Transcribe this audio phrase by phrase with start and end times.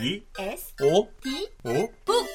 [0.00, 2.26] E S O D O 북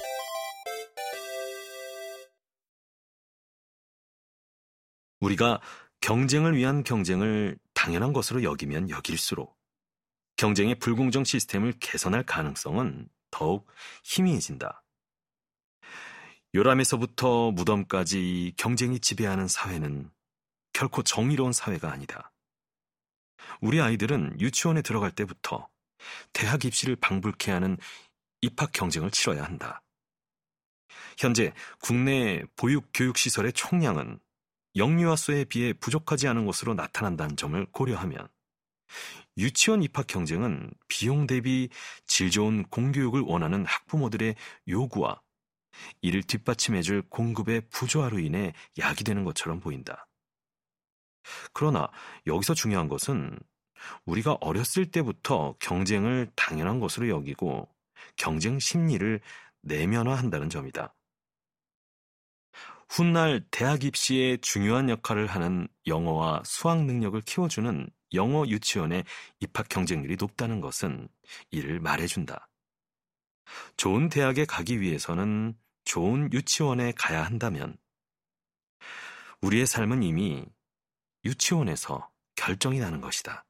[5.21, 5.61] 우리가
[6.01, 9.57] 경쟁을 위한 경쟁을 당연한 것으로 여기면 여길수록
[10.35, 13.65] 경쟁의 불공정 시스템을 개선할 가능성은 더욱
[14.03, 14.83] 희미해진다.
[16.53, 20.11] 요람에서부터 무덤까지 경쟁이 지배하는 사회는
[20.73, 22.33] 결코 정의로운 사회가 아니다.
[23.61, 25.69] 우리 아이들은 유치원에 들어갈 때부터
[26.33, 27.77] 대학 입시를 방불케 하는
[28.41, 29.81] 입학 경쟁을 치러야 한다.
[31.17, 34.19] 현재 국내 보육 교육 시설의 총량은
[34.75, 38.27] 영유아 수에 비해 부족하지 않은 것으로 나타난다는 점을 고려하면
[39.37, 41.69] 유치원 입학 경쟁은 비용 대비
[42.05, 44.35] 질 좋은 공교육을 원하는 학부모들의
[44.67, 45.21] 요구와
[46.01, 50.07] 이를 뒷받침해줄 공급의 부조화로 인해 야기되는 것처럼 보인다.
[51.53, 51.89] 그러나
[52.27, 53.39] 여기서 중요한 것은
[54.05, 57.69] 우리가 어렸을 때부터 경쟁을 당연한 것으로 여기고
[58.15, 59.19] 경쟁 심리를
[59.61, 60.93] 내면화한다는 점이다.
[62.89, 69.03] 훗날 대학 입시에 중요한 역할을 하는 영어와 수학 능력을 키워주는 영어 유치원의
[69.39, 71.09] 입학 경쟁률이 높다는 것은
[71.49, 72.47] 이를 말해준다.
[73.77, 77.75] 좋은 대학에 가기 위해서는 좋은 유치원에 가야 한다면
[79.41, 80.45] 우리의 삶은 이미
[81.25, 83.45] 유치원에서 결정이 나는 것이다.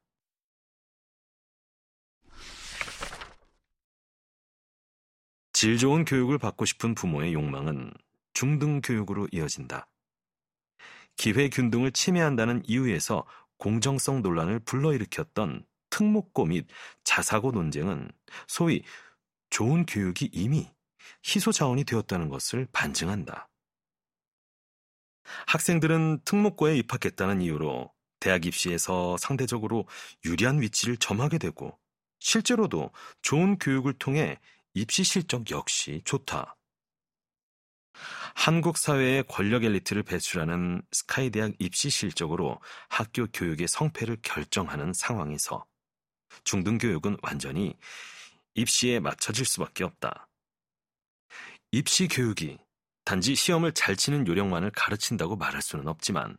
[5.54, 7.92] 질 좋은 교육을 받고 싶은 부모의 욕망은
[8.32, 9.86] 중등 교육으로 이어진다.
[11.16, 13.24] 기회 균등을 침해한다는 이유에서
[13.58, 16.66] 공정성 논란을 불러일으켰던 특목고 및
[17.04, 18.10] 자사고 논쟁은
[18.48, 18.82] 소위
[19.50, 20.68] 좋은 교육이 이미
[21.22, 23.48] 희소 자원이 되었다는 것을 반증한다.
[25.46, 29.86] 학생들은 특목고에 입학했다는 이유로 대학 입시에서 상대적으로
[30.24, 31.78] 유리한 위치를 점하게 되고
[32.18, 32.90] 실제로도
[33.22, 34.40] 좋은 교육을 통해
[34.76, 36.56] 입시 실적 역시 좋다.
[38.34, 45.64] 한국 사회의 권력 엘리트를 배출하는 스카이 대학 입시 실적으로 학교 교육의 성패를 결정하는 상황에서
[46.42, 47.76] 중등 교육은 완전히
[48.54, 50.28] 입시에 맞춰질 수밖에 없다.
[51.70, 52.58] 입시 교육이
[53.04, 56.36] 단지 시험을 잘 치는 요령만을 가르친다고 말할 수는 없지만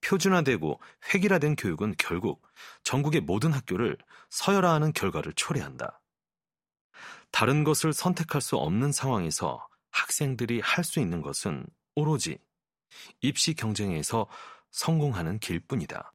[0.00, 0.80] 표준화되고
[1.14, 2.42] 획일화된 교육은 결국
[2.82, 3.96] 전국의 모든 학교를
[4.30, 6.00] 서열화하는 결과를 초래한다.
[7.30, 12.38] 다른 것을 선택할 수 없는 상황에서 학생들이 할 수 있는 것은 오로지
[13.20, 14.26] 입시 경쟁에서
[14.70, 16.12] 성공하는 길뿐이다.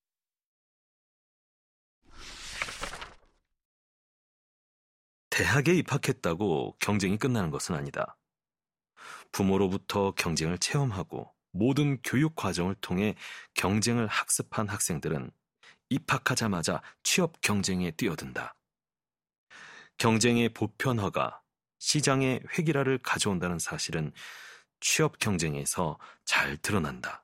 [5.29, 8.17] 대학에 입학했다고 경쟁이 끝나는 것은 아니다.
[9.31, 13.15] 부모로부터 경쟁을 체험하고 모든 교육 과정을 통해
[13.53, 15.31] 경쟁을 학습한 학생들은
[15.89, 18.55] 입학하자마자 취업 경쟁에 뛰어든다.
[20.01, 21.43] 경쟁의 보편화가
[21.77, 24.11] 시장의 획일화를 가져온다는 사실은
[24.79, 27.23] 취업 경쟁에서 잘 드러난다.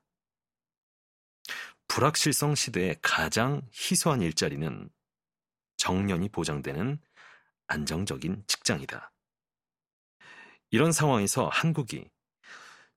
[1.87, 4.91] 불확실성 시대의 가장 희소한 일자리는
[5.77, 7.01] 정년이 보장되는
[7.65, 9.11] 안정적인 직장이다.
[10.69, 12.07] 이런 상황에서 한국이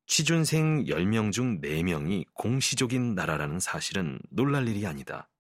[0.04, 5.30] 취준생 10명 중 4명이 공시족인 나라라는 사실은 놀랄 일이 아니다.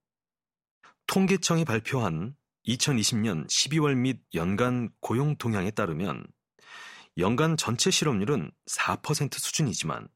[1.08, 2.34] 통계청이 발표한
[2.66, 6.26] 2020년 12월 및 연간 고용 동향에 따르면
[7.18, 10.08] 연간 전체 실업률은 4% 수준이지만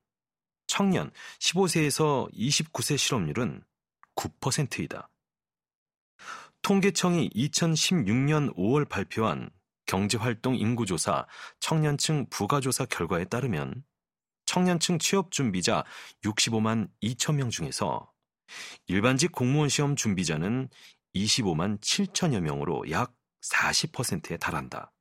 [0.66, 1.10] 청년
[1.40, 3.62] 15세에서 29세 실업률은
[4.16, 5.10] 9%이다.
[6.62, 9.50] 통계청이 2016년 5월 발표한
[9.86, 11.26] 경제활동 인구조사
[11.60, 13.84] 청년층 부가조사 결과에 따르면
[14.46, 15.84] 청년층 취업 준비자
[16.22, 18.10] 65만 2천 명 중에서
[18.86, 20.68] 일반직 공무원 시험 준비자는
[21.14, 24.92] 25만 7천여 명으로 약 40%에 달한다.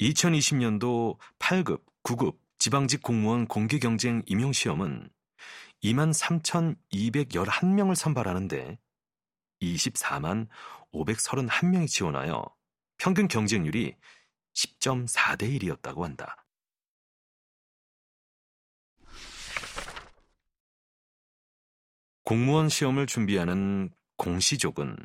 [0.00, 5.10] 2020년도 8급, 9급 지방직 공무원 공개 경쟁 임용 시험은
[5.82, 8.78] 2만 3,211명을 선발하는데
[9.60, 10.48] 24만
[10.92, 12.44] 531명이 지원하여
[12.96, 13.96] 평균 경쟁률이
[14.54, 16.46] 10.4대 1이었다고 한다.
[22.24, 24.96] 공무원 시험을 준비하는 공시족은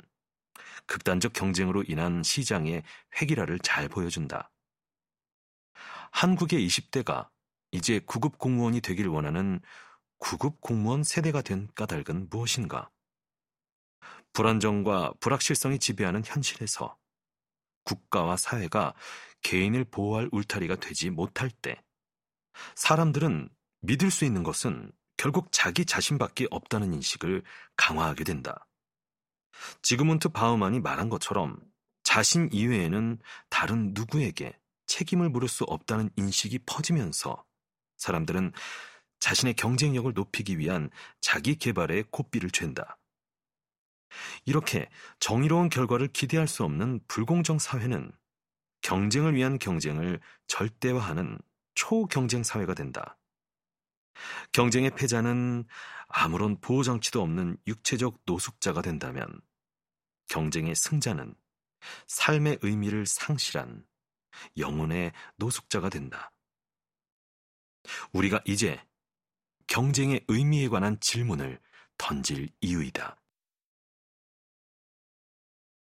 [0.85, 2.83] 극단적 경쟁으로 인한 시장의
[3.19, 4.51] 획일화를 잘 보여준다.
[6.11, 7.29] 한국의 20대가
[7.71, 9.59] 이제 9급 공무원이 되길 원하는
[10.19, 12.89] 9급 공무원 세대가 된 까닭은 무엇인가?
[14.33, 16.97] 불안정과 불확실성이 지배하는 현실에서
[17.83, 18.93] 국가와 사회가
[19.41, 21.81] 개인을 보호할 울타리가 되지 못할 때
[22.75, 23.49] 사람들은
[23.81, 27.43] 믿을 수 있는 것은 결국 자기 자신밖에 없다는 인식을
[27.75, 28.65] 강화하게 된다.
[29.81, 31.57] 지그문트 바우만이 말한 것처럼
[32.03, 33.19] 자신 이외에는
[33.49, 34.57] 다른 누구에게
[34.87, 37.45] 책임을 물을 수 없다는 인식이 퍼지면서
[37.97, 38.51] 사람들은
[39.19, 40.89] 자신의 경쟁력을 높이기 위한
[41.21, 42.97] 자기 개발에 고삐를 쥘다.
[44.45, 44.89] 이렇게
[45.19, 48.11] 정의로운 결과를 기대할 수 없는 불공정 사회는
[48.81, 51.37] 경쟁을 위한 경쟁을 절대화하는
[51.75, 53.17] 초경쟁 사회가 된다.
[54.51, 55.65] 경쟁의 패자는
[56.07, 59.41] 아무런 보호장치도 없는 육체적 노숙자가 된다면
[60.29, 61.35] 경쟁의 승자는
[62.07, 63.85] 삶의 의미를 상실한
[64.57, 66.31] 영혼의 노숙자가 된다.
[68.13, 68.81] 우리가 이제
[69.67, 71.59] 경쟁의 의미에 관한 질문을
[71.97, 73.17] 던질 이유이다.